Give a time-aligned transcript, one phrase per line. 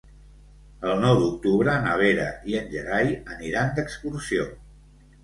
[0.93, 4.49] El nou d'octubre na Vera i en Gerai aniran d'excursió.